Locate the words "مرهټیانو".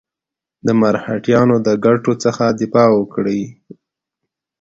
0.81-1.55